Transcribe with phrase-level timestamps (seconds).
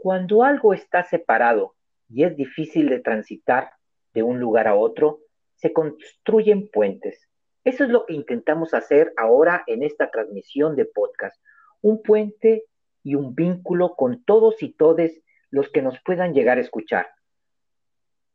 [0.00, 1.74] Cuando algo está separado
[2.08, 3.72] y es difícil de transitar
[4.14, 5.18] de un lugar a otro,
[5.56, 7.28] se construyen puentes.
[7.64, 11.36] Eso es lo que intentamos hacer ahora en esta transmisión de podcast.
[11.82, 12.62] Un puente
[13.02, 17.08] y un vínculo con todos y todes los que nos puedan llegar a escuchar.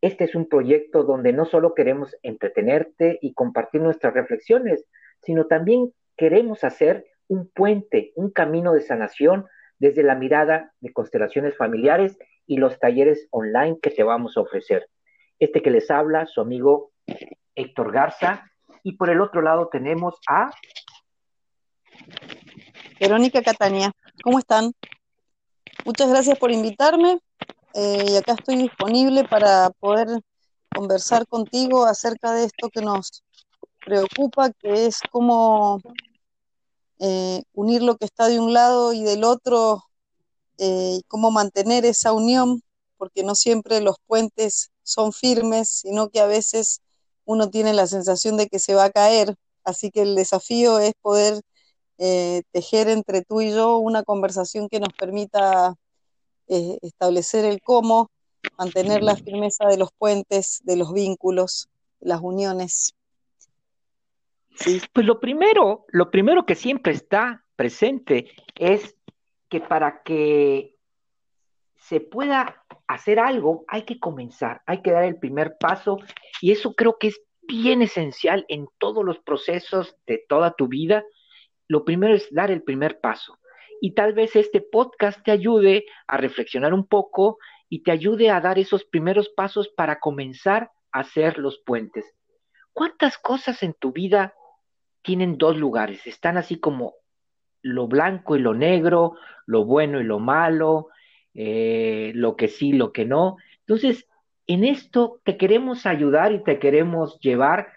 [0.02, 4.86] Este es un proyecto donde no solo queremos entretenerte y compartir nuestras reflexiones,
[5.21, 9.45] sino también queremos hacer un puente, un camino de sanación
[9.84, 12.17] desde la mirada de constelaciones familiares
[12.48, 14.90] y los talleres online que te vamos a ofrecer.
[15.40, 16.94] Este que les habla, su amigo
[17.53, 18.49] Héctor Garza,
[18.81, 20.52] y por el otro lado tenemos a
[22.98, 23.91] Verónica Catania.
[24.23, 24.71] ¿Cómo están?
[25.84, 27.20] Muchas gracias por invitarme
[27.73, 30.07] eh, y acá estoy disponible para poder
[30.73, 33.21] conversar contigo acerca de esto que nos
[33.84, 35.81] preocupa, que es cómo
[37.05, 39.84] eh, unir lo que está de un lado y del otro,
[40.57, 42.62] eh, cómo mantener esa unión,
[42.96, 46.79] porque no siempre los puentes son firmes, sino que a veces
[47.26, 49.35] uno tiene la sensación de que se va a caer.
[49.65, 51.41] Así que el desafío es poder
[51.98, 55.76] eh, tejer entre tú y yo una conversación que nos permita
[56.48, 58.12] establecer el cómo,
[58.57, 61.68] mantener la firmeza de los puentes, de los vínculos,
[61.99, 62.93] las uniones.
[64.57, 68.97] Pues lo primero, lo primero que siempre está presente es
[69.50, 70.75] que para que
[71.78, 75.97] se pueda hacer algo, hay que comenzar, hay que dar el primer paso
[76.41, 81.03] y eso creo que es bien esencial en todos los procesos de toda tu vida.
[81.68, 83.38] Lo primero es dar el primer paso
[83.81, 87.38] y tal vez este podcast te ayude a reflexionar un poco
[87.68, 92.06] y te ayude a dar esos primeros pasos para comenzar a hacer los puentes.
[92.72, 94.34] ¿Cuántas cosas en tu vida
[95.03, 96.96] tienen dos lugares, están así como
[97.62, 99.13] lo blanco y lo negro,
[99.46, 100.90] lo bueno y lo malo,
[101.34, 103.38] eh, lo que sí, lo que no.
[103.59, 104.07] Entonces,
[104.47, 107.72] en esto te queremos ayudar y te queremos llevar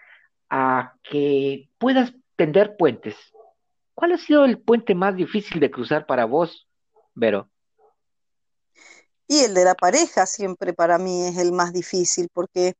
[0.49, 3.15] a que puedas tender puentes.
[3.93, 6.67] ¿Cuál ha sido el puente más difícil de cruzar para vos,
[7.15, 7.49] Vero?
[9.27, 12.75] Y el de la pareja siempre para mí es el más difícil, porque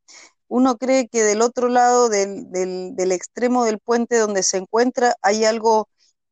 [0.48, 5.46] uno cree que del otro lado del, del, extremo del puente donde se encuentra hay
[5.46, 5.90] algo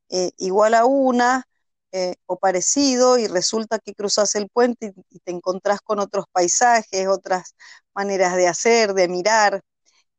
[0.09, 1.45] eh, igual a una
[1.91, 7.07] eh, o parecido y resulta que cruzas el puente y, te encontrás con otros paisajes,
[7.07, 7.55] otras
[7.93, 9.61] maneras de hacer, de mirar,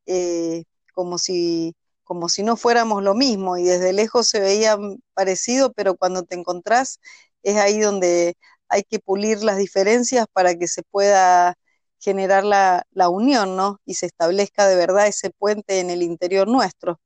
[0.07, 0.65] eh,
[0.95, 1.75] como, si,
[2.05, 4.79] como si no fuéramos lo mismo y desde lejos se veía
[5.15, 7.01] parecido, pero cuando te encontrás
[7.43, 8.37] es ahí donde
[8.69, 11.57] hay que pulir las diferencias para que se pueda
[11.99, 13.81] generar la, la unión, ¿no?
[13.85, 17.01] Y se establezca de verdad ese puente en el interior nuestro.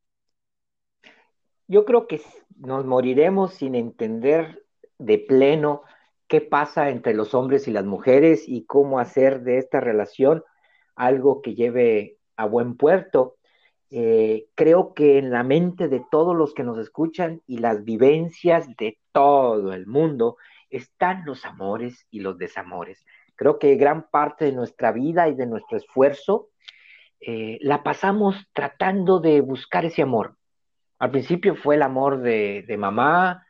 [1.68, 2.20] Yo creo que
[2.56, 4.64] nos moriremos sin entender
[4.98, 5.82] de pleno
[6.28, 10.44] qué pasa entre los hombres y las mujeres y cómo hacer de esta relación
[10.94, 13.36] algo que lleve a buen puerto.
[13.90, 18.68] Eh, creo que en la mente de todos los que nos escuchan y las vivencias
[18.76, 20.36] de todo el mundo
[20.68, 23.04] están los amores y los desamores.
[23.40, 26.50] Creo que gran parte de nuestra vida y de nuestro esfuerzo
[27.22, 30.36] eh, la pasamos tratando de buscar ese amor.
[30.98, 33.46] Al principio fue el amor de, de mamá,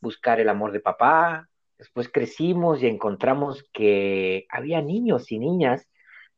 [0.00, 1.46] buscar el amor de papá,
[1.76, 5.86] después crecimos y encontramos que había niños y niñas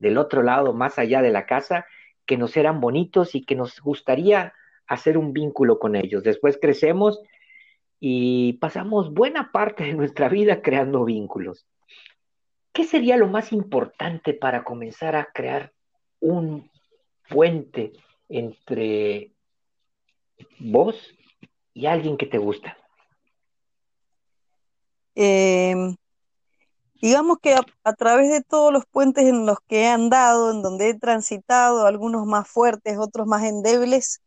[0.01, 1.87] del otro lado, más allá de la casa,
[2.27, 4.53] que nos eran bonitos y que nos gustaría
[4.89, 6.25] hacer un vínculo con ellos.
[6.25, 7.22] Después crecemos
[8.01, 11.69] y pasamos buena parte de nuestra vida creando vínculos.
[12.73, 15.73] ¿Qué sería lo más importante para comenzar a crear
[16.21, 16.71] un
[17.29, 17.93] puente
[18.29, 19.33] entre
[20.59, 20.97] vos
[21.75, 22.77] y alguien que te gusta?
[25.15, 25.97] Em,
[27.03, 30.91] digamos que a, través de todos los puentes en los que he andado, en donde
[30.91, 34.23] he transitado, algunos más fuertes, otros más endebles,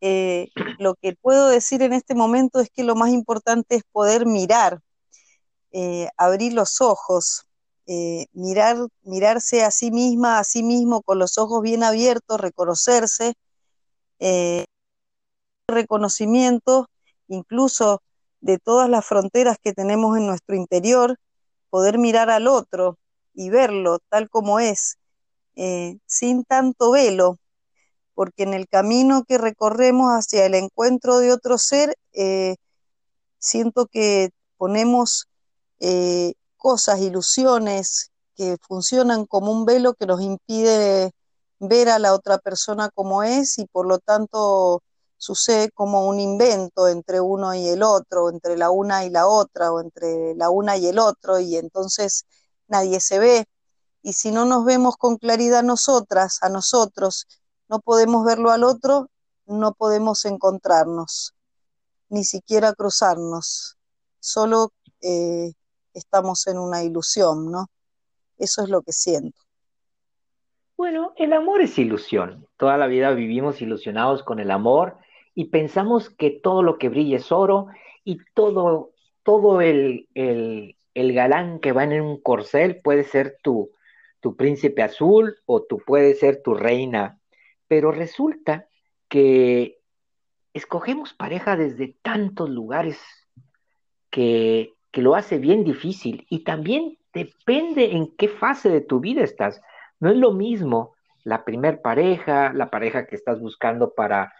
[0.00, 0.48] eh,
[0.78, 4.80] lo que puedo decir en este momento es que lo más importante es poder mirar,
[5.72, 7.46] eh, abrir los ojos,
[7.86, 13.34] eh, mirar, mirarse a sí misma, a sí mismo con los ojos bien abiertos, reconocerse,
[14.18, 14.64] eh,
[15.66, 16.88] reconocimiento
[17.28, 18.02] incluso
[18.40, 21.16] de todas las fronteras que tenemos en nuestro interior,
[21.68, 22.98] poder mirar al otro
[23.34, 24.98] y verlo tal como es,
[25.56, 27.38] eh, sin tanto velo,
[28.14, 31.96] porque en el camino que recorremos hacia el encuentro de otro ser,
[33.38, 35.28] siento que ponemos
[36.60, 41.12] cosas, ilusiones que funcionan como un velo que nos impide
[41.58, 44.82] ver a la otra persona como es y por lo tanto
[45.20, 49.70] sucede como un invento entre uno y el otro, entre la una y la otra,
[49.72, 52.24] o entre la una y el otro, y entonces
[52.68, 53.46] nadie se ve.
[54.02, 57.26] Y si no nos vemos con claridad nosotras, a nosotros,
[57.68, 59.08] no podemos verlo al otro,
[59.44, 61.34] no podemos encontrarnos,
[62.08, 63.76] ni siquiera cruzarnos.
[64.20, 64.72] Solo
[65.02, 65.52] eh,
[65.94, 67.66] estamos en una ilusión, ¿no?
[68.38, 69.38] Eso es lo que siento.
[70.76, 72.46] Bueno, el amor es ilusión.
[72.56, 74.96] Toda la vida vivimos ilusionados con el amor
[75.34, 77.66] y pensamos que todo lo que brilla es oro
[78.02, 78.92] y todo,
[79.22, 83.72] todo el, el, galán que va en un corcel puede ser tu,
[84.20, 87.20] tu príncipe azul o tú puede ser tu reina.
[87.68, 88.66] Pero resulta
[89.08, 89.80] que
[90.54, 92.98] escogemos pareja desde tantos lugares
[94.08, 99.22] que, que lo hace bien difícil y también depende en qué fase de tu vida
[99.22, 99.60] estás.
[99.98, 100.94] No es lo mismo
[101.24, 104.32] la primer pareja, la pareja que estás buscando para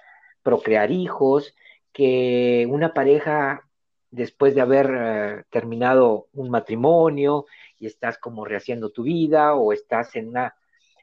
[0.42, 1.54] procrear hijos,
[1.92, 3.68] que una pareja
[4.10, 7.46] después de haber eh, terminado un matrimonio
[7.78, 10.54] y estás como rehaciendo tu vida o estás en una,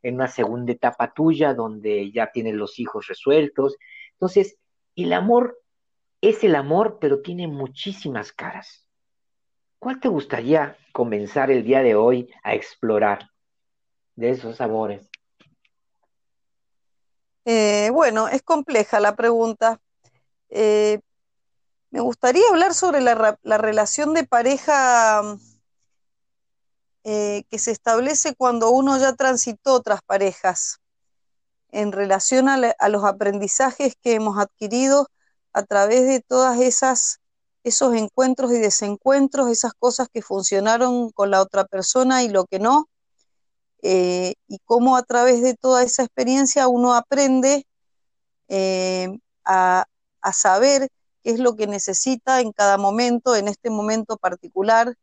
[0.04, 3.78] en una segunda etapa tuya donde ya tienes los hijos resueltos.
[4.14, 4.58] Entonces,
[4.96, 5.60] el amor
[6.22, 8.87] es el amor, pero tiene muchísimas caras.
[9.80, 13.30] ¿Cuál te gustaría comenzar el día de hoy a explorar
[14.16, 15.08] de esos amores?
[17.46, 19.80] Eh, bueno, es compleja la pregunta.
[20.50, 21.00] Eh,
[21.92, 25.38] me gustaría hablar sobre la, relación de pareja
[27.04, 30.82] eh, que se establece cuando uno ya transitó otras parejas,
[31.72, 35.08] en relación a, a, los aprendizajes que hemos adquirido
[35.54, 37.22] a través de todas esas
[37.68, 42.60] esos encuentros y desencuentros, esas cosas que funcionaron con la otra persona y lo que
[42.60, 42.88] no,
[43.82, 47.66] eh, y cómo a través de toda esa experiencia uno aprende
[48.48, 49.10] eh,
[49.46, 49.86] a,
[50.34, 50.90] saber
[51.24, 54.96] qué es lo que necesita en cada momento, en este momento particular,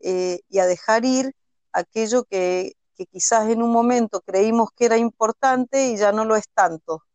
[0.00, 1.32] eh, y a dejar ir
[1.72, 6.36] aquello que, que, quizás en un momento creímos que era importante y ya no lo
[6.36, 7.05] es tanto.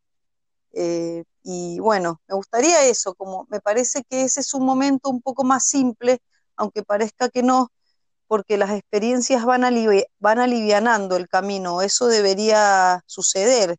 [0.73, 5.43] Y bueno, me gustaría eso, como me parece que ese es un momento un poco
[5.43, 6.19] más simple,
[6.55, 7.69] aunque parezca que no,
[8.27, 9.63] porque las experiencias van,
[10.19, 11.81] van alivianando el camino.
[11.81, 13.77] Eso debería suceder,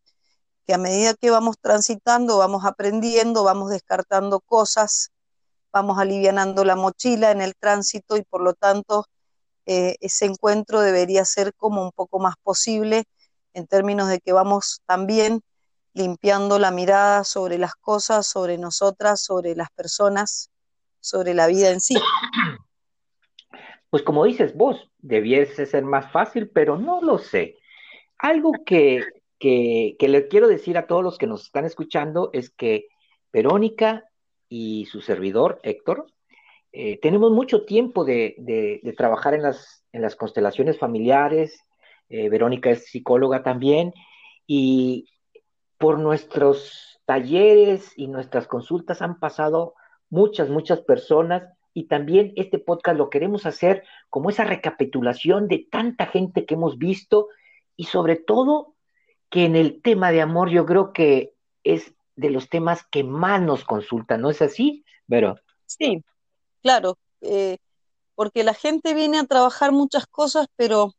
[0.66, 5.10] que a medida que vamos transitando, vamos aprendiendo, vamos descartando cosas,
[5.72, 9.06] vamos alivianando la mochila en el tránsito y por lo tanto
[9.66, 13.04] eh, ese encuentro debería ser como un poco más posible
[13.54, 15.42] en términos de que vamos también
[15.94, 20.50] limpiando la mirada sobre las cosas, sobre nosotras, sobre las personas,
[21.00, 21.96] sobre la vida en sí
[23.92, 27.58] pues como dices vos, debiese ser más fácil, pero no lo sé.
[28.16, 29.04] Algo que,
[29.38, 32.86] que, le quiero decir a todos los que nos están escuchando es que
[33.34, 34.04] Verónica
[34.48, 36.06] y su servidor, Héctor,
[36.72, 41.60] eh, tenemos mucho tiempo de, trabajar en las, en las constelaciones familiares.
[42.08, 43.92] Eh, Verónica es psicóloga también
[44.46, 45.06] y
[45.82, 49.74] por nuestros talleres y nuestras consultas han pasado
[50.10, 51.42] muchas, muchas personas
[51.74, 56.78] y también este podcast lo queremos hacer como esa recapitulación de tanta gente que hemos
[56.78, 57.30] visto
[57.74, 58.76] y sobre todo
[59.28, 61.34] que en el tema de amor yo creo que
[61.64, 65.34] es de los temas que más nos consultan, ¿no es así, Vero?
[65.66, 66.04] Sí,
[66.62, 67.56] claro, eh,
[68.14, 70.92] porque la gente viene a trabajar muchas cosas, pero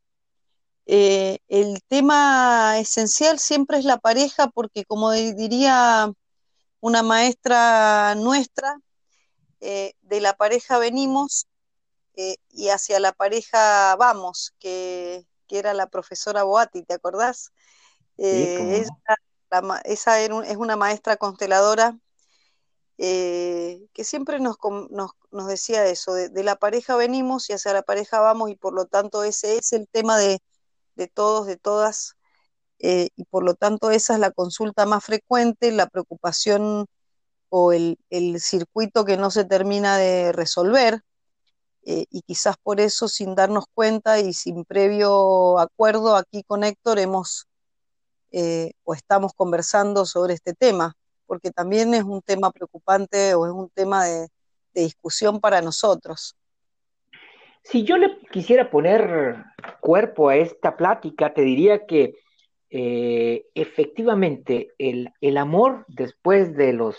[0.86, 6.12] eh, el tema esencial siempre es la pareja, porque como diría
[6.80, 8.76] una maestra nuestra,
[9.66, 11.46] eh, de la pareja venimos
[12.16, 17.52] eh, y hacia la pareja vamos, que, era la profesora Boati, ¿te acordás?
[18.18, 18.84] Eh,
[19.84, 21.96] esa es una maestra consteladora
[22.98, 24.56] que siempre nos,
[24.90, 28.86] nos, decía eso, de, la pareja venimos y hacia la pareja vamos y por lo
[28.86, 30.40] tanto ese es el tema de,
[30.96, 32.16] de todos, de todas,
[32.78, 36.86] y por lo tanto esa es la consulta más frecuente, la preocupación
[37.56, 37.96] o el,
[38.40, 41.02] circuito que no se termina de resolver,
[41.84, 46.98] eh, y quizás por eso, sin darnos cuenta y sin previo acuerdo, aquí con Héctor
[46.98, 47.46] hemos
[48.32, 50.96] eh, o estamos conversando sobre este tema,
[51.26, 54.28] porque también es un tema preocupante o es un tema de,
[54.74, 56.34] discusión para nosotros.
[57.64, 59.36] Si yo le quisiera poner
[59.80, 62.14] cuerpo a esta plática, te diría que
[62.70, 66.98] eh, efectivamente el, el, amor después de los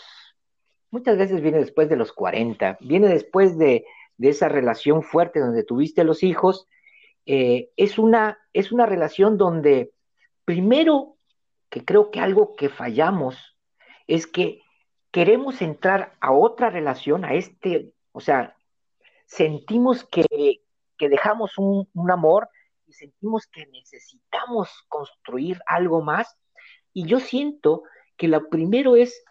[0.96, 3.86] muchas veces viene después de los 40, viene después de,
[4.18, 6.70] esa relación fuerte donde tuviste los hijos,
[7.26, 9.92] eh, es, una, es una relación donde
[10.46, 11.18] primero,
[11.70, 13.58] que creo que algo que fallamos
[14.08, 14.62] es que
[15.12, 18.55] queremos entrar a otra relación, a este, o sea,
[19.26, 20.26] sentimos que,
[21.00, 22.50] dejamos un, un amor
[22.88, 26.38] y sentimos que necesitamos construir algo más.
[26.94, 27.84] Y yo siento
[28.18, 29.24] que lo primero es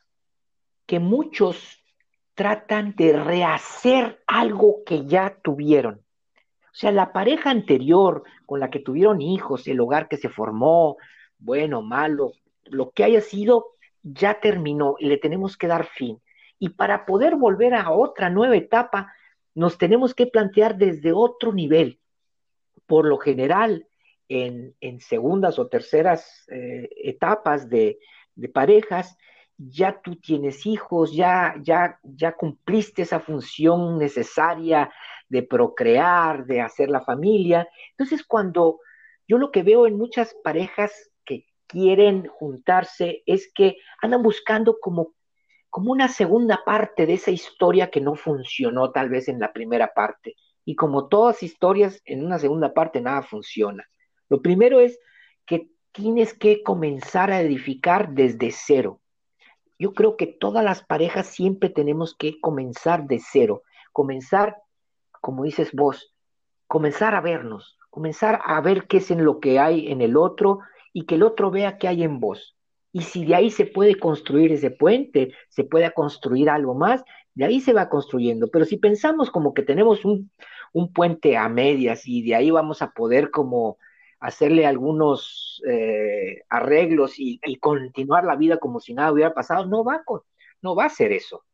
[0.86, 1.82] que muchos
[2.34, 6.04] tratan de rehacer algo que ya tuvieron.
[6.74, 10.96] O sea, la pareja anterior con la que tuvieron hijos, el hogar que se formó,
[11.38, 12.32] bueno, malo,
[12.64, 16.20] lo que haya sido, ya terminó y le tenemos que dar fin.
[16.58, 19.12] Y para poder volver a otra nueva etapa,
[19.54, 22.00] nos tenemos que plantear desde otro nivel.
[22.86, 23.86] Por lo general,
[24.28, 27.98] en, segundas o terceras eh, etapas de,
[28.34, 29.16] de parejas,
[29.56, 34.92] ya tú tienes hijos, ya, ya, ya cumpliste esa función necesaria
[35.28, 37.68] de procrear, de hacer la familia.
[37.90, 38.80] Entonces, cuando
[39.26, 45.13] yo lo que veo en muchas parejas que quieren juntarse es que andan buscando como,
[45.74, 49.92] como una segunda parte de esa historia que no funcionó tal vez en la primera
[49.92, 50.36] parte.
[50.64, 53.84] Y como todas historias, en una segunda parte nada funciona.
[54.28, 55.00] Lo primero es
[55.44, 59.00] que tienes que comenzar a edificar desde cero
[59.78, 63.62] yo creo que todas las parejas siempre tenemos que comenzar de cero,
[63.92, 64.56] comenzar,
[65.20, 66.14] como dices vos,
[66.66, 70.60] comenzar a vernos, comenzar a ver qué es en lo que hay en el otro
[70.92, 72.53] y que el otro vea qué hay en vos.
[72.94, 77.44] Y si de ahí se puede construir ese puente, se puede construir algo más, de
[77.44, 78.48] ahí se va construyendo.
[78.48, 80.30] Pero si pensamos como que tenemos un,
[80.72, 83.78] un puente a medias y de ahí vamos a poder como
[84.24, 90.02] hacerle algunos eh, arreglos y, continuar la vida como si nada hubiera pasado, no va,
[90.62, 91.44] no va a ser eso.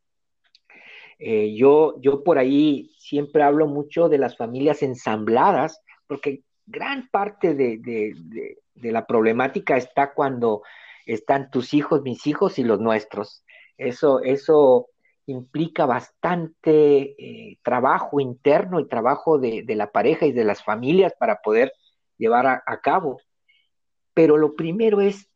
[1.19, 7.55] Eh, yo, yo por ahí siempre hablo mucho de las familias ensambladas, porque gran parte
[7.55, 10.63] de, la problemática está cuando
[11.15, 13.45] están tus hijos, mis hijos y los nuestros.
[13.77, 14.89] Eso, eso
[15.27, 21.41] implica bastante eh, trabajo interno y trabajo de, la pareja y de las familias para
[21.43, 21.73] poder
[22.19, 23.21] llevar a, cabo.
[24.15, 25.29] Pero lo primero es,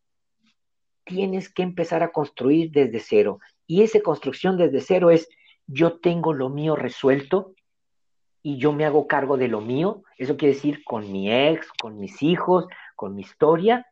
[1.05, 3.39] tienes que empezar a construir desde cero.
[3.67, 5.29] Y esa construcción desde cero es,
[5.67, 7.55] yo tengo lo mío resuelto
[8.43, 10.03] y yo me hago cargo de lo mío.
[10.19, 12.67] Eso quiere decir con mi ex, con mis hijos,
[12.97, 13.87] con mi historia.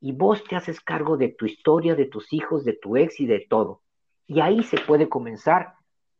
[0.00, 3.26] Y vos te haces cargo de tu historia, de tus hijos, de tu ex y
[3.26, 3.82] de todo.
[4.26, 5.74] Y ahí se puede comenzar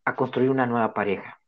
[0.05, 1.41] a construir una nueva pareja.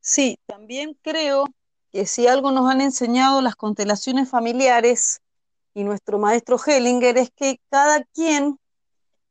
[0.00, 1.46] Sí, también creo
[1.90, 5.20] que si algo nos han enseñado las constelaciones familiares
[5.74, 8.58] y nuestro maestro Hellinger es que cada quien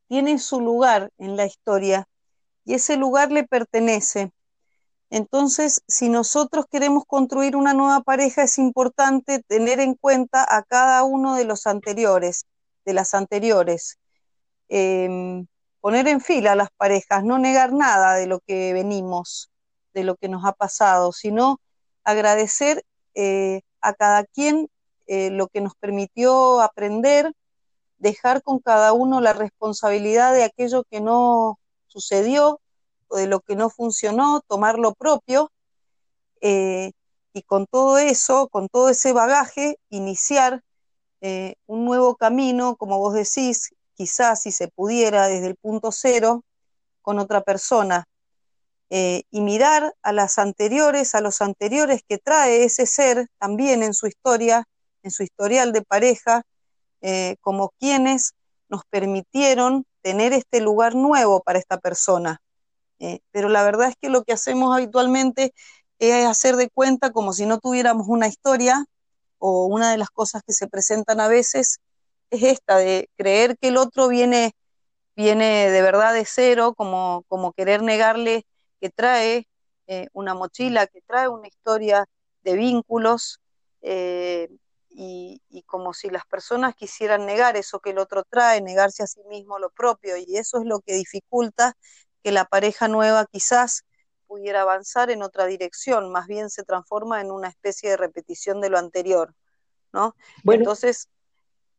[0.08, 2.08] tiene su lugar en la historia
[2.66, 4.32] y ese lugar le pertenece.
[5.10, 11.04] Entonces, si nosotros queremos construir una nueva pareja, es importante tener en cuenta a cada
[11.04, 12.46] uno de los anteriores,
[12.86, 13.98] de las anteriores.
[14.70, 15.48] Em,
[15.80, 19.50] poner en fila a las parejas, no negar nada de lo que venimos,
[19.94, 21.62] de lo que nos ha pasado, sino
[22.04, 22.84] agradecer
[23.16, 24.70] eh, a cada quien
[25.08, 27.32] eh, lo que nos permitió aprender,
[27.98, 32.60] dejar con cada uno la responsabilidad de aquello que no sucedió
[33.08, 35.52] o de lo que no funcionó, tomar lo propio
[36.42, 36.92] eh,
[37.34, 40.62] y con todo eso, con todo ese bagaje, iniciar
[41.66, 46.44] un nuevo camino, como vos decís, quizás si se pudiera desde el punto cero,
[47.02, 48.06] con otra persona,
[48.90, 53.94] eh, y mirar a las anteriores, a los anteriores que trae ese ser también en
[53.94, 54.64] su historia,
[55.04, 56.44] en su historial de pareja,
[57.02, 58.34] eh, como quienes
[58.70, 62.40] nos permitieron tener este lugar nuevo para esta persona.
[63.00, 65.54] Eh, pero la verdad es que lo que hacemos habitualmente
[66.00, 68.86] es hacer de cuenta como si no tuviéramos una historia
[69.40, 71.80] o una de las cosas que se presentan a veces
[72.32, 74.54] es esta, de creer que el otro viene,
[75.16, 78.46] viene de verdad de cero, como, como querer negarle
[78.82, 79.48] que trae
[79.88, 82.06] eh, una mochila, que trae una historia
[82.44, 83.40] de vínculos,
[83.82, 84.50] eh,
[84.90, 89.22] y, como si las personas quisieran negar eso que el otro trae, negarse a sí
[89.30, 91.76] mismo lo propio, y eso es lo que dificulta
[92.28, 93.86] que la pareja nueva quizás
[94.28, 98.70] pudiera avanzar en otra dirección, más bien se transforma en una especie de repetición de
[98.70, 99.34] lo anterior,
[99.94, 100.14] ¿no?
[100.44, 101.08] Entonces,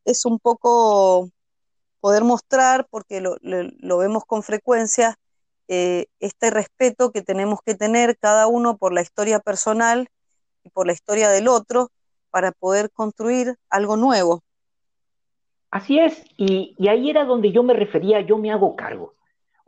[0.06, 1.28] es un poco
[2.00, 5.18] poder mostrar, porque lo, lo vemos con frecuencia,
[5.68, 10.08] eh, este respeto que tenemos que tener cada uno por la historia personal
[10.64, 11.90] y por la historia del otro
[12.30, 14.42] para poder construir algo nuevo.
[15.70, 19.17] Así es, y, ahí era donde yo me refería, yo me hago cargo.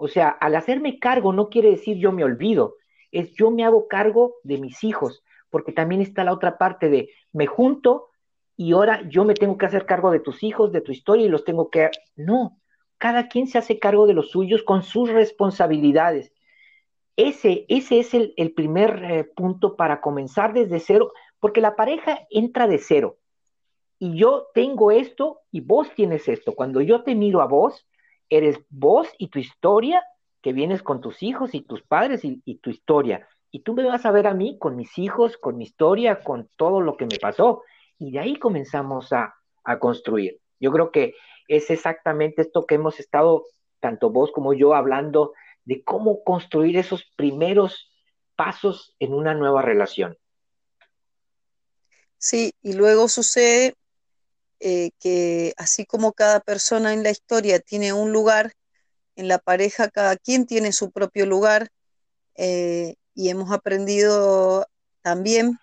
[0.03, 2.77] O sea, al hacerme cargo no quiere decir yo me olvido,
[3.13, 7.11] es yo me hago cargo de mis hijos, porque también está la otra parte de
[7.33, 8.09] me junto
[8.57, 11.29] y ahora yo me tengo que hacer cargo de tus hijos, de tu historia y
[11.29, 11.91] los tengo que...
[12.17, 12.59] No,
[12.97, 16.33] cada quien se hace cargo de los suyos con sus responsabilidades.
[17.17, 22.67] Ese, ese es el, primer eh, punto para comenzar desde cero, porque la pareja entra
[22.67, 23.19] de cero.
[23.99, 26.55] Y yo tengo esto y vos tienes esto.
[26.55, 27.87] Cuando yo te miro a vos,
[28.31, 30.03] eres vos y tu historia,
[30.41, 33.29] que vienes con tus hijos y tus padres y, tu historia.
[33.51, 36.49] Y tú me vas a ver a mí con mis hijos, con mi historia, con
[36.57, 37.63] todo lo que me pasó.
[37.99, 39.35] Y de ahí comenzamos a,
[39.65, 40.41] a construir.
[40.59, 41.15] Yo creo que
[41.49, 43.45] es exactamente esto que hemos estado,
[43.81, 45.35] tanto vos como yo, hablando
[45.65, 47.93] de cómo construir esos primeros
[48.37, 50.17] pasos en una nueva relación.
[52.17, 53.75] Sí, y luego sucede
[54.61, 58.53] eh, que así como cada persona en la historia tiene un lugar,
[59.17, 61.71] en la pareja cada quien tiene su propio lugar
[62.37, 64.67] eh, y hemos aprendido
[65.03, 65.59] también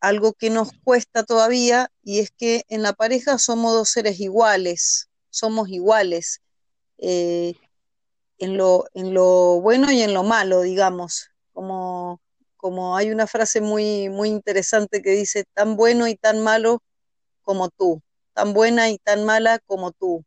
[0.00, 5.08] algo que nos cuesta todavía y es que en la pareja somos dos seres iguales,
[5.30, 6.40] somos iguales
[6.98, 7.54] eh,
[8.38, 12.20] en, lo, en lo bueno y en lo malo, digamos, como,
[12.56, 16.82] como hay una frase muy, muy interesante que dice, tan bueno y tan malo
[17.42, 18.02] como tú,
[18.36, 20.24] tan buena y tan mala como tú,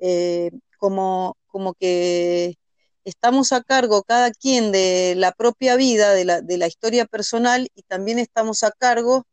[0.00, 2.56] eh, como, como que
[3.04, 8.18] estamos a cargo cada quien de la propia vida, de la, historia personal y también
[8.18, 9.24] estamos a cargo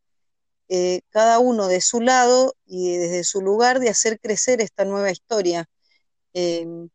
[0.70, 5.12] eh, cada uno de su lado y desde su lugar de hacer crecer esta nueva
[5.12, 5.66] historia.
[6.34, 6.90] Em,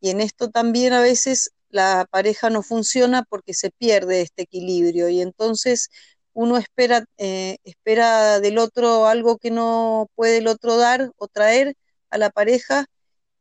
[0.00, 5.08] y en esto también a veces la pareja no funciona porque se pierde este equilibrio
[5.08, 5.90] y entonces
[6.34, 11.76] uno espera, eh, espera del otro algo que no puede el otro dar o traer
[12.10, 12.86] a la pareja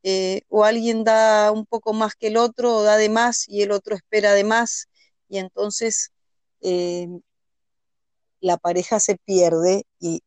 [0.04, 3.62] eh, o alguien da un poco más que el otro, o da de más y
[3.62, 4.88] el otro espera de más,
[5.30, 6.12] y entonces
[6.62, 7.08] eh,
[8.40, 10.24] la pareja se pierde y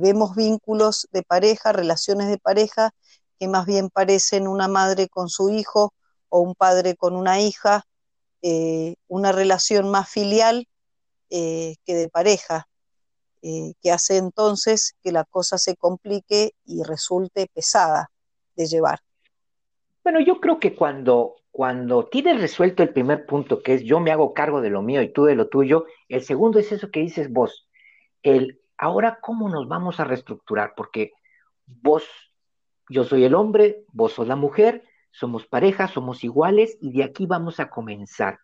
[0.00, 2.90] vemos vínculos de pareja, relaciones de pareja
[3.38, 5.92] que más bien parecen una madre con su hijo
[6.28, 7.84] o un padre con una hija,
[9.08, 10.66] una relación más filial
[11.30, 12.66] que de pareja.
[13.48, 18.10] Eh, que hace entonces que la cosa se complique y resulte pesada
[18.56, 18.98] de llevar.
[20.02, 24.10] Bueno, yo creo que cuando, cuando tienes resuelto el primer punto, que es yo me
[24.10, 26.98] hago cargo de lo mío y tú de lo tuyo, el segundo es eso que
[26.98, 27.68] dices vos,
[28.24, 31.12] el ahora cómo nos vamos a reestructurar, porque
[31.66, 32.04] vos,
[32.88, 37.26] yo soy el hombre, vos sos la mujer, somos pareja, somos iguales y de aquí
[37.26, 38.40] vamos a comenzar.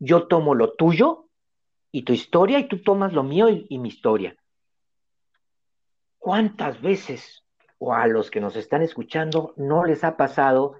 [0.00, 1.29] Yo tomo lo tuyo
[1.92, 4.36] y tu historia y tú tomas lo mío y mi historia.
[6.18, 7.44] ¿Cuántas veces
[7.78, 10.76] o a los que nos están escuchando no les ha pasado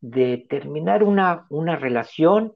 [0.00, 2.54] de terminar una, una relación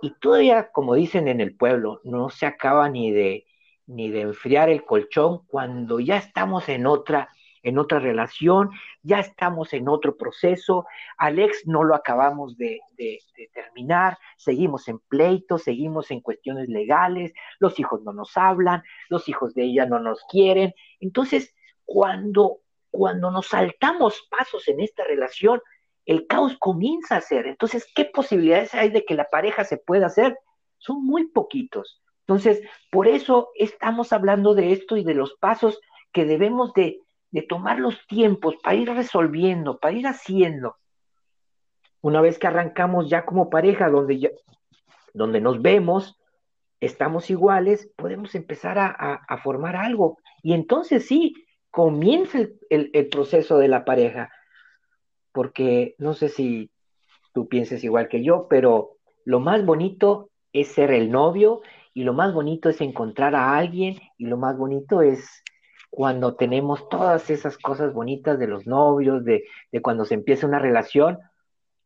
[0.00, 3.46] y todavía, como dicen en el pueblo, no se acaba ni de,
[3.86, 7.30] ni de enfriar el colchón cuando ya estamos en otra,
[7.64, 8.70] en otra relación,
[9.02, 13.18] ya estamos en otro proceso, Alex no lo acabamos de, de,
[13.52, 19.54] terminar, seguimos en pleito, seguimos en cuestiones legales, los hijos no nos hablan, los hijos
[19.54, 25.60] de ella no nos quieren, entonces cuando, cuando nos saltamos pasos en esta relación,
[26.06, 27.46] el caos comienza a ser.
[27.46, 30.38] Entonces, ¿qué posibilidades hay de que la pareja se pueda hacer?
[30.78, 32.02] Son muy poquitos.
[32.26, 35.80] Entonces, por eso estamos hablando de esto y de los pasos
[36.12, 37.00] que debemos de,
[37.34, 40.76] de tomar los tiempos para ir resolviendo, para ir haciendo.
[42.00, 44.36] Una vez que arrancamos ya como pareja, donde,
[45.12, 46.16] donde nos vemos,
[46.78, 50.18] estamos iguales, podemos empezar a, a formar algo.
[50.44, 51.34] Y entonces sí,
[51.72, 52.38] comienza
[52.70, 54.30] el, proceso de la pareja,
[55.32, 56.70] porque no sé si
[57.32, 62.12] tú pienses igual que yo, pero lo más bonito es ser el novio y lo
[62.12, 65.42] más bonito es encontrar a alguien y lo más bonito es
[65.94, 70.58] cuando tenemos todas esas cosas bonitas de los novios, de, de cuando se empieza una
[70.58, 71.20] relación,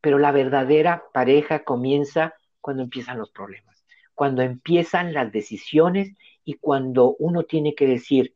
[0.00, 7.16] pero la verdadera pareja comienza cuando empiezan los problemas, cuando empiezan las decisiones y cuando
[7.18, 8.34] uno tiene que decir,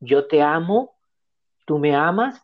[0.00, 0.96] yo te amo,
[1.66, 2.42] tú me amas,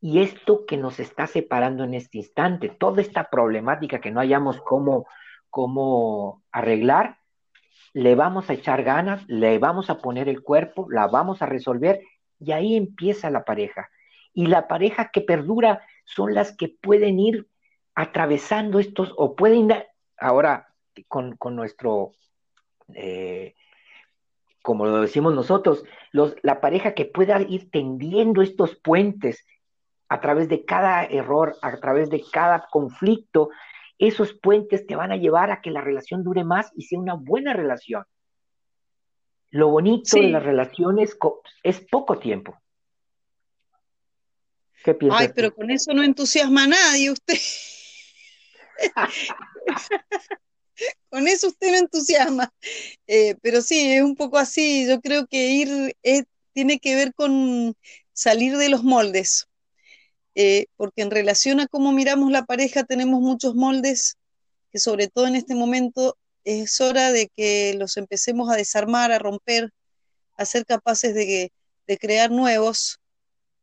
[0.00, 4.62] y esto que nos está separando en este instante, toda esta problemática que no hayamos
[4.62, 5.06] cómo,
[5.50, 7.18] cómo arreglar,
[7.92, 12.00] le vamos a echar ganas, le vamos a poner el cuerpo, la vamos a resolver,
[12.38, 13.90] y ahí empieza la pareja.
[14.32, 17.48] Y la pareja que perdura son las que pueden ir
[17.94, 19.86] atravesando estos, o pueden ir,
[20.18, 20.68] ahora
[21.08, 22.12] con, nuestro
[22.94, 23.54] eh,
[24.62, 29.44] como lo decimos nosotros, los, la pareja que pueda ir tendiendo estos puentes
[30.08, 33.50] a través de cada error, a través de cada conflicto,
[33.98, 37.14] esos puentes te van a llevar a que la relación dure más y sea una
[37.14, 38.04] buena relación.
[39.50, 41.16] Lo bonito de las relaciones
[41.62, 42.58] es poco tiempo.
[44.82, 45.20] ¿Qué piensas?
[45.20, 47.38] Ay, pero con eso no entusiasma a nadie usted.
[51.10, 52.52] con eso usted no entusiasma.
[53.06, 54.86] Eh, pero sí, es un poco así.
[54.88, 57.76] Yo creo que ir eh, tiene que ver con
[58.12, 59.48] salir de los moldes.
[60.34, 64.16] Eh, porque en relación a cómo miramos la pareja tenemos muchos moldes
[64.70, 69.18] que sobre todo en este momento es hora de que los empecemos a desarmar, a
[69.18, 69.70] romper,
[70.36, 71.52] a ser capaces de,
[71.86, 72.98] de crear nuevos,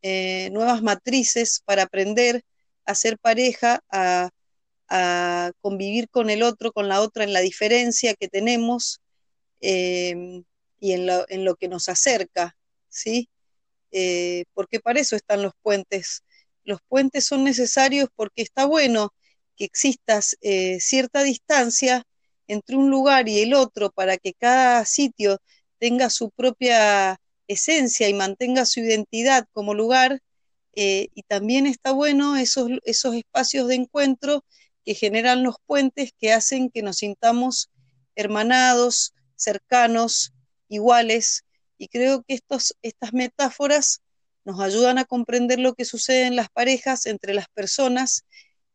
[0.01, 2.43] eh, nuevas matrices para aprender
[2.85, 4.29] a ser pareja, a,
[5.61, 8.99] convivir con el otro, con la otra en la diferencia que tenemos
[9.61, 10.43] em,
[10.79, 13.29] y en lo, en lo, que nos acerca, ¿sí?
[13.91, 16.23] Eh, porque para eso están los puentes.
[16.69, 19.11] Los puentes son necesarios porque está bueno
[19.57, 22.03] que exista eh, cierta distancia
[22.47, 25.39] entre un lugar y el otro para que cada sitio
[25.79, 30.21] tenga su propia esencia y mantenga su identidad como lugar.
[30.75, 34.45] Eh, y también está bueno esos, esos espacios de encuentro
[34.85, 37.71] que generan los puentes que hacen que nos sintamos
[38.13, 40.33] hermanados, cercanos,
[40.67, 41.45] iguales.
[41.79, 44.03] Y creo que estos, estas metáforas
[44.45, 48.25] nos ayudan a comprender lo que sucede en las parejas, entre las personas,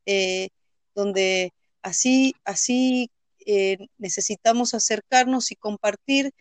[0.06, 0.48] eh,
[0.94, 3.10] donde así, así
[3.46, 6.32] eh, necesitamos acercarnos y compartir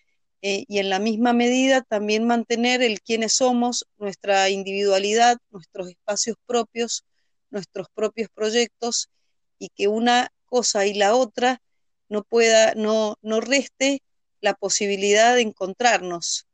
[0.42, 6.36] eh, y en la misma medida también mantener el quiénes somos, nuestra individualidad, nuestros espacios
[6.46, 7.06] propios,
[7.50, 9.10] nuestros propios proyectos
[9.58, 11.62] y que una cosa y la otra
[12.10, 14.02] no pueda, no, no reste
[14.42, 16.46] la posibilidad de encontrarnos.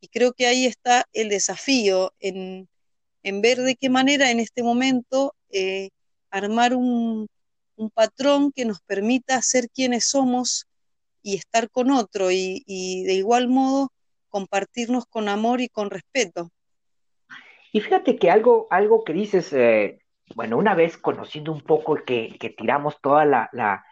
[0.00, 2.68] Y creo que ahí está el desafío en,
[3.22, 5.90] ver de qué manera en este momento eh,
[6.30, 7.28] armar un,
[7.80, 10.66] un patrón que nos permita ser quienes somos
[11.22, 12.62] y estar con otro y,
[13.04, 13.90] de igual modo
[14.28, 16.50] compartirnos con amor y con respeto.
[17.72, 19.98] Y fíjate que algo, algo que dices, eh,
[20.34, 23.84] bueno, una vez conociendo un poco que, que tiramos toda la, la,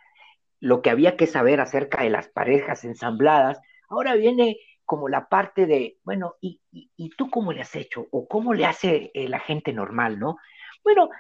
[0.61, 5.67] lo que había que saber acerca de las parejas ensambladas, ahora viene como la parte
[5.67, 8.07] de, bueno, ¿y, y, tú cómo le has hecho?
[8.11, 10.39] ¿O cómo le hace eh, la gente normal, no?
[10.83, 11.11] Bueno,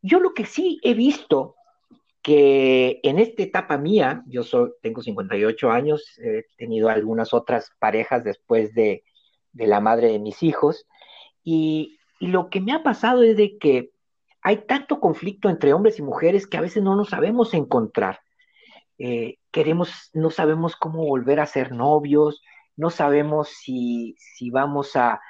[0.00, 1.56] yo lo que sí he visto
[2.22, 8.22] que en esta etapa mía, yo soy, tengo 58 años, he tenido algunas otras parejas
[8.22, 9.02] después de,
[9.54, 10.86] la madre de mis hijos,
[11.42, 13.90] y, lo que me ha pasado es de que
[14.40, 18.20] hay tanto conflicto entre hombres y mujeres que a veces no nos sabemos encontrar.
[18.98, 22.40] Eh, queremos, no sabemos cómo volver a ser novios,
[22.76, 25.20] no sabemos si, si vamos a,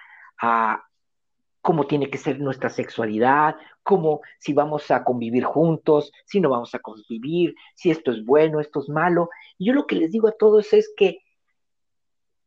[1.61, 6.75] cómo tiene que ser nuestra sexualidad, cómo si vamos a convivir juntos, si no vamos
[6.75, 9.31] a convivir, si esto es bueno, esto es malo.
[9.59, 11.21] Y yo lo que les digo a todos es que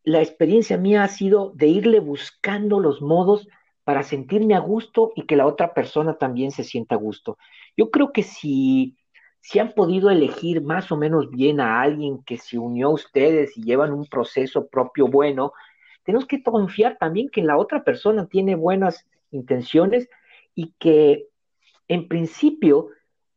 [0.04, 3.48] la experiencia mía ha sido de irle buscando los modos
[3.84, 7.38] para sentirme a gusto y que la otra persona también se sienta a gusto.
[7.76, 8.96] Yo creo que si,
[9.42, 13.58] si han podido elegir más o menos bien a alguien que se unió a ustedes
[13.58, 15.54] y llevan un proceso propio bueno,
[16.04, 20.10] tenemos que confiar también que la otra persona tiene buenas intenciones
[20.56, 21.28] y que
[21.88, 22.90] en principio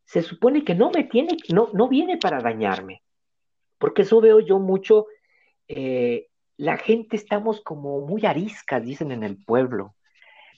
[0.05, 3.03] se supone que no me tiene, no, no viene para dañarme,
[3.79, 5.07] porque eso veo yo mucho,
[5.69, 9.95] eh, la gente estamos como muy ariscas, dicen en el pueblo,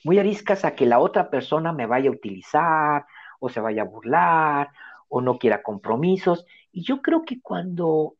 [0.03, 3.05] muy ariscas a que la otra persona me vaya a utilizar
[3.39, 4.69] o se vaya a burlar
[5.07, 6.45] o no quiera compromisos.
[6.71, 8.15] Y yo creo que cuando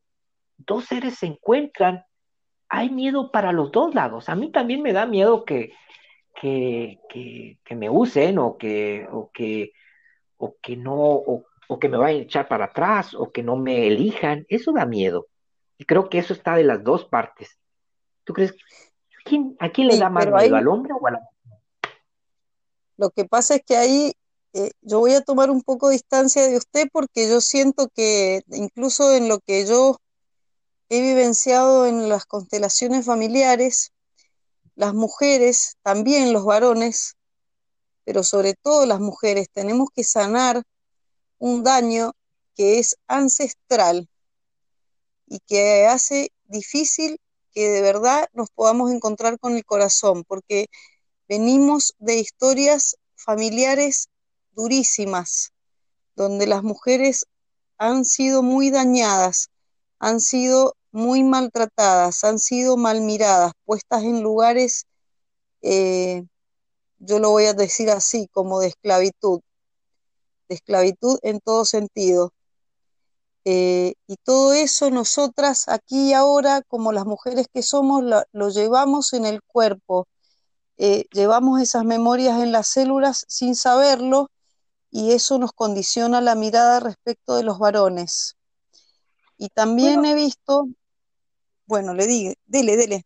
[0.57, 2.05] dos seres se encuentran,
[2.69, 4.29] hay miedo para los dos lados.
[4.29, 5.73] A mí también me da miedo que,
[6.39, 9.71] que, que, me usen o que, o que,
[10.37, 13.87] o que no, o, que me vayan a echar para atrás o que no me
[13.87, 14.45] elijan.
[14.49, 15.27] Eso da miedo.
[15.77, 17.59] Y creo que eso está de las dos partes.
[18.23, 18.55] ¿Tú crees?
[19.23, 21.35] ¿Quién, ¿A quién le da más miedo, al hombre o a la mujer?
[22.97, 24.13] Lo que pasa es que ahí
[24.55, 28.41] eh, yo voy a tomar un poco de distancia de usted porque yo siento que
[28.47, 29.97] incluso en lo que yo
[30.87, 33.91] he vivenciado en las constelaciones familiares,
[34.75, 37.17] las mujeres, también los varones,
[38.05, 40.63] pero sobre todo las mujeres, tenemos que sanar
[41.37, 42.13] un daño
[42.55, 44.07] que es ancestral
[45.27, 47.19] y que hace difícil
[47.51, 50.67] que de verdad nos podamos encontrar con el corazón, porque
[51.27, 54.07] venimos de historias familiares
[54.55, 55.53] durísimas,
[56.15, 57.25] donde las mujeres
[57.77, 59.49] han sido muy dañadas
[59.99, 64.85] han sido muy maltratadas, han sido mal miradas, puestas en lugares,
[65.61, 66.25] eh,
[66.99, 69.41] yo lo voy a decir así, como de esclavitud,
[70.47, 72.31] de esclavitud en todo sentido.
[73.45, 79.13] Eh, y todo eso nosotras aquí y ahora, como las mujeres que somos, lo, llevamos
[79.13, 80.07] en el cuerpo.
[80.77, 84.29] eh, llevamos esas memorias en las células sin saberlo
[84.95, 88.37] y eso nos condiciona la mirada respecto de los varones.
[89.37, 90.69] Y también he visto,
[91.65, 93.03] bueno, le dije, dele, dele.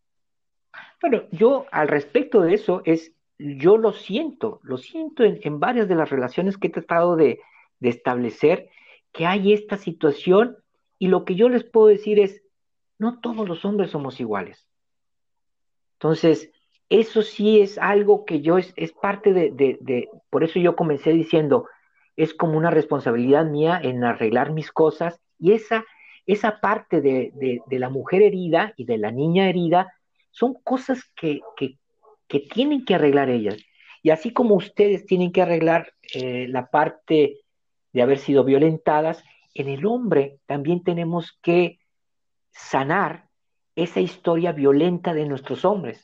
[1.00, 5.96] Bueno, yo al respecto de eso es, yo lo siento, lo siento en, varias de
[5.96, 7.40] las relaciones que he tratado de,
[7.80, 8.70] de establecer,
[9.10, 10.58] que hay esta situación
[10.96, 12.40] y lo que yo les puedo decir es,
[12.98, 14.64] no todos los hombres somos iguales.
[15.94, 16.52] Entonces,
[16.88, 21.10] eso sí es algo que yo es, es parte de, de, por eso yo comencé
[21.10, 21.66] diciendo,
[22.16, 25.84] es como una responsabilidad mía en arreglar mis cosas y esa,
[26.26, 27.32] esa parte de,
[27.66, 29.92] de la mujer herida y de la niña herida
[30.30, 31.76] son cosas que, que,
[32.40, 33.56] tienen que arreglar ellas.
[34.02, 37.40] Y así como ustedes tienen que arreglar eh, la parte
[37.92, 39.22] de haber sido violentadas,
[39.54, 41.80] en el hombre también tenemos que
[42.52, 43.28] sanar
[43.74, 46.02] esa historia violenta de nuestros hombres.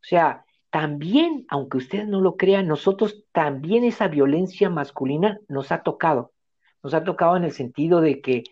[0.00, 5.82] O sea, también, aunque ustedes no lo crean, nosotros también esa violencia masculina nos ha
[5.82, 6.32] tocado.
[6.82, 8.44] Nos ha tocado en el sentido de que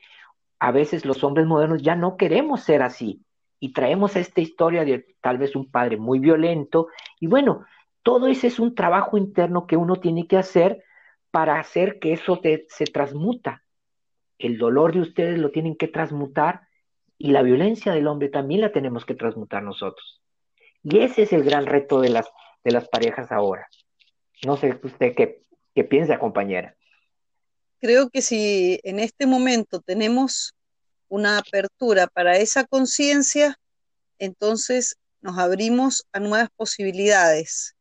[0.59, 3.25] a veces los hombres modernos ya no queremos ser así
[3.59, 6.89] y traemos esta historia de tal vez un padre muy violento
[7.21, 7.65] y bueno,
[8.03, 10.85] todo ese es un trabajo interno que uno tiene que hacer
[11.31, 13.65] para hacer que eso se transmuta.
[14.37, 16.69] El dolor de ustedes lo tienen que transmutar
[17.17, 20.20] y la violencia del hombre también la tenemos que transmutar nosotros.
[20.83, 22.27] Y ese es el gran reto de las,
[22.64, 23.69] de las parejas ahora.
[24.45, 25.43] No sé usted qué,
[25.75, 26.77] qué piensa, compañera.
[27.81, 30.55] Creo que si en este momento tenemos
[31.09, 33.59] una apertura para esa conciencia,
[34.19, 37.75] entonces nos abrimos a nuevas posibilidades.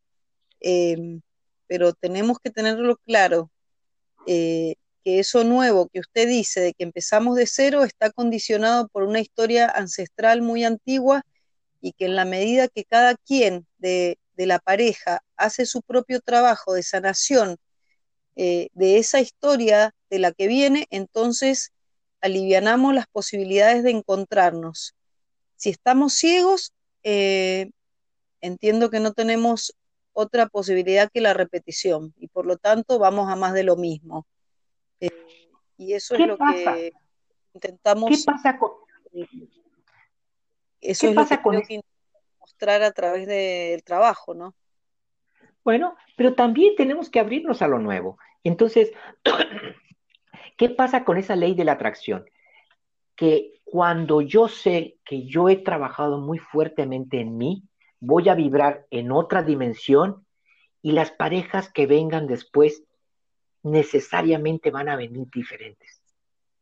[0.59, 1.21] Em,
[1.67, 3.51] pero tenemos que tenerlo claro,
[4.27, 9.03] eh, que eso nuevo que usted dice de que empezamos de cero está condicionado por
[9.03, 11.23] una historia ancestral muy antigua
[11.81, 16.73] y que en la medida que cada quien de, la pareja hace su propio trabajo
[16.73, 17.57] de sanación
[18.37, 21.73] eh, de esa historia de la que viene, entonces
[22.21, 24.95] alivianamos las posibilidades de encontrarnos.
[25.57, 26.71] Si estamos ciegos,
[27.03, 27.71] eh,
[28.39, 29.75] entiendo que no tenemos
[30.13, 34.25] otra posibilidad que la repetición y por lo tanto vamos a más de lo mismo.
[35.01, 35.09] Eh,
[35.77, 36.93] y eso es lo que
[37.53, 38.09] intentamos.
[38.09, 38.71] ¿Qué pasa con
[40.81, 41.25] eso es lo
[41.61, 41.81] que
[42.39, 44.55] mostrar a través del trabajo, ¿no?
[45.63, 48.17] Bueno, pero también tenemos que abrirnos a lo nuevo.
[48.43, 48.91] Entonces,
[50.57, 52.25] ¿qué pasa con esa ley de la atracción?
[53.15, 57.63] Que cuando yo sé que yo he trabajado muy fuertemente en mí,
[57.99, 60.25] voy a vibrar en otra dimensión
[60.81, 62.83] y las parejas que vengan después
[63.63, 66.01] necesariamente van a venir diferentes.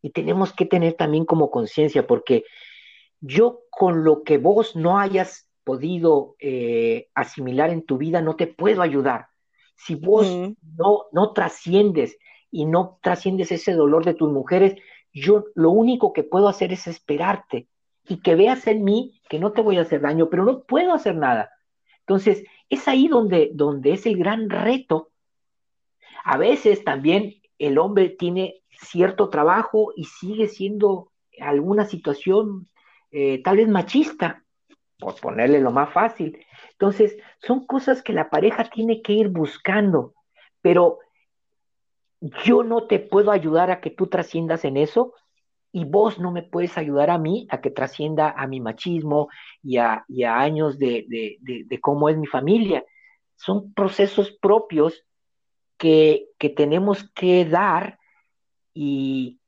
[0.01, 2.43] Y tenemos que tener también como conciencia, porque
[3.21, 8.47] yo con lo que vos no hayas podido eh, asimilar en tu vida, no te
[8.47, 9.27] puedo ayudar.
[9.75, 10.27] Si vos
[10.77, 12.17] no, no trasciendes
[12.49, 14.75] y no trasciendes ese dolor de tus mujeres,
[15.13, 17.67] yo lo único que puedo hacer es esperarte
[18.08, 20.93] y que veas en mí que no te voy a hacer daño, pero no puedo
[20.93, 21.51] hacer nada.
[21.99, 25.10] Entonces, es ahí donde, donde es el gran reto.
[26.23, 32.67] A veces también el hombre tiene cierto trabajo y sigue siendo alguna situación
[33.12, 34.43] eh, tal vez machista,
[35.00, 36.38] por ponerle lo más fácil.
[36.72, 40.13] Entonces, son cosas que la pareja tiene que ir buscando,
[40.62, 41.00] pero
[42.43, 45.13] yo no te puedo ayudar a que tú trasciendas en eso
[45.72, 49.30] y vos no me puedes ayudar a mí a que trascienda a mi machismo
[49.62, 52.84] y a, años de, de, cómo es mi familia.
[53.36, 55.06] Son procesos propios
[55.78, 58.00] que, que tenemos que dar
[58.74, 59.39] y,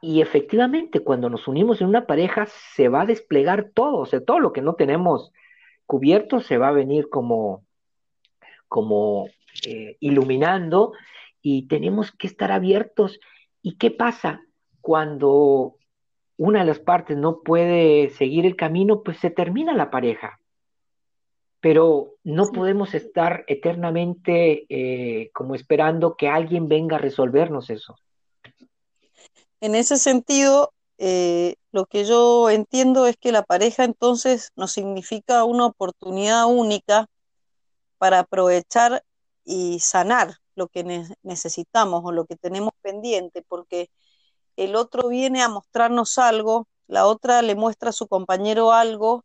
[0.00, 4.20] y efectivamente, cuando nos unimos en una pareja, se va a desplegar todo, o sea,
[4.20, 5.32] todo lo que no tenemos
[5.86, 7.64] cubierto se va a venir como,
[8.68, 9.28] como
[9.66, 10.92] eh, iluminando
[11.40, 13.20] y tenemos que estar abiertos.
[13.62, 14.42] ¿Y qué pasa
[14.80, 15.76] cuando
[16.36, 19.02] una de las partes no puede seguir el camino?
[19.02, 20.40] Pues se termina la pareja.
[21.60, 27.96] Pero no podemos estar eternamente eh, como esperando que alguien venga a resolvernos eso.
[29.60, 35.44] En ese sentido, eh, lo que yo entiendo es que la pareja entonces nos significa
[35.44, 37.06] una oportunidad única
[37.98, 39.04] para aprovechar
[39.44, 40.84] y sanar lo que
[41.22, 43.90] necesitamos o lo que tenemos pendiente, porque
[44.56, 49.24] el otro viene a mostrarnos algo, la otra le muestra a su compañero algo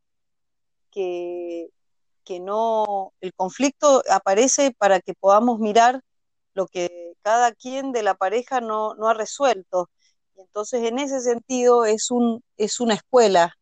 [0.92, 1.70] que,
[2.26, 6.02] que no, el conflicto aparece para que podamos mirar
[6.54, 9.90] lo que cada quien de la pareja no, no ha resuelto
[10.36, 13.56] entonces, en ese sentido, es, un, es una escuela,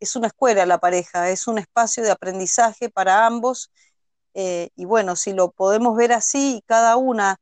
[0.00, 3.70] es una escuela la pareja, es un espacio de aprendizaje para ambos
[4.34, 7.38] Eh, y bueno, si lo podemos ver así, cada una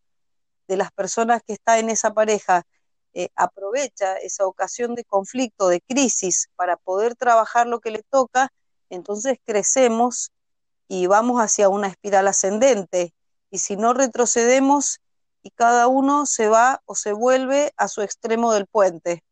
[0.68, 2.64] de las personas que está en esa pareja
[3.14, 8.50] eh, aprovecha esa ocasión de conflicto, de crisis, para poder trabajar lo que le toca,
[8.90, 10.30] entonces crecemos
[10.88, 13.14] y vamos hacia una espiral ascendente.
[13.50, 15.00] Y si no retrocedemos
[15.48, 19.24] y cada uno se va o se vuelve a su extremo del puente.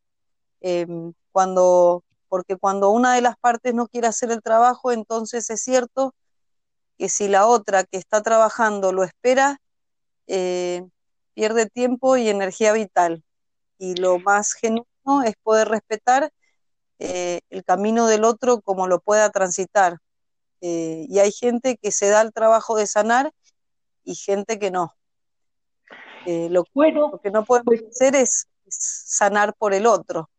[0.61, 5.61] Em, cuando, porque cuando una de las partes no quiere hacer el trabajo, entonces es
[5.61, 6.15] cierto
[6.97, 9.61] que si la otra que está trabajando lo espera,
[10.25, 10.87] eh,
[11.35, 13.23] pierde tiempo y energía vital.
[13.77, 16.31] Y lo más genuino es poder respetar
[16.99, 19.99] eh, el camino del otro como lo pueda transitar.
[20.61, 23.31] Eh, y hay gente que se da el trabajo de sanar
[24.03, 24.97] y gente que no.
[26.49, 30.29] Lo, bueno, que no podemos pues hacer es sanar por el otro.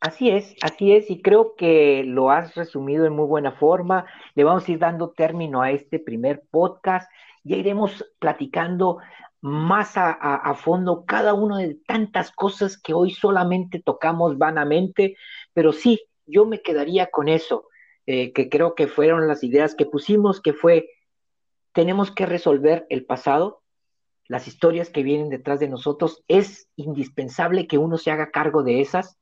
[0.00, 4.06] Así es, así es, y creo que lo has resumido en muy buena forma.
[4.34, 7.10] Le vamos a ir dando término a este primer podcast.
[7.42, 8.98] Ya iremos platicando
[9.40, 15.16] más a, fondo cada una de tantas cosas que hoy solamente tocamos vanamente,
[15.52, 17.68] pero sí, yo me quedaría con eso,
[18.06, 20.90] eh, que creo que fueron las ideas que pusimos, que fue,
[21.72, 23.62] tenemos que resolver el pasado,
[24.28, 28.80] las historias que vienen detrás de nosotros, es indispensable que uno se haga cargo de
[28.80, 29.18] esas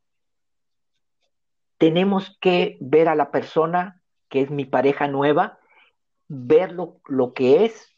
[1.78, 5.58] tenemos que ver a la persona que es mi pareja nueva,
[6.28, 7.94] ver lo, que es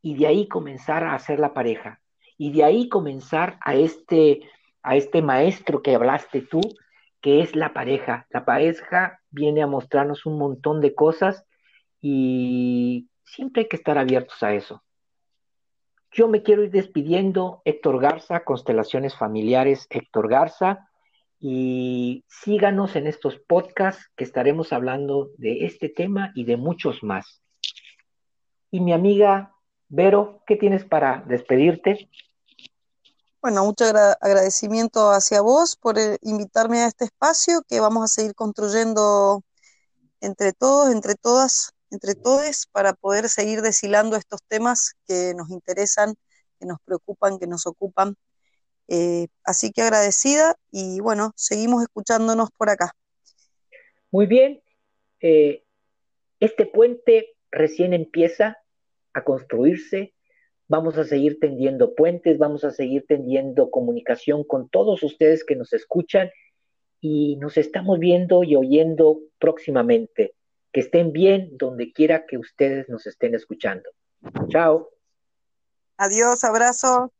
[0.00, 2.00] y de ahí comenzar a hacer la pareja.
[2.38, 4.40] Y de ahí comenzar a este,
[4.82, 6.60] a este maestro que hablaste tú,
[7.20, 8.26] que es la pareja.
[8.30, 11.44] La pareja viene a mostrarnos un montón de cosas
[12.00, 14.82] y siempre hay que estar abiertos a eso.
[16.12, 20.88] Yo me quiero ir despidiendo, Héctor Garza, Constelaciones Familiares, Héctor Garza
[21.38, 27.42] y síganos en estos podcasts que estaremos hablando de este tema y de muchos más.
[28.70, 29.54] Y mi amiga
[29.88, 32.08] Vero, ¿qué tienes para despedirte?
[33.42, 38.34] Bueno, mucho agradecimiento hacia vos por eh, invitarme a este espacio que vamos a seguir
[38.34, 39.42] construyendo
[40.20, 46.14] entre todos, entre todas, entre todos, para poder seguir deshilando estos temas que nos interesan,
[46.58, 48.16] que nos preocupan, que nos ocupan
[48.92, 52.90] eh, así que agradecida y bueno, seguimos escuchándonos por acá.
[54.10, 54.60] Muy bien,
[55.20, 55.62] eh,
[56.40, 58.58] este puente recién empieza
[59.12, 60.12] a construirse,
[60.66, 65.72] vamos a seguir tendiendo puentes, vamos a seguir tendiendo comunicación con todos ustedes que nos
[65.72, 66.28] escuchan
[67.00, 70.34] y nos estamos viendo y oyendo próximamente.
[70.72, 73.90] Que estén bien donde quiera que ustedes nos estén escuchando.
[74.48, 74.90] Chao.
[75.96, 77.12] Adiós, abrazo.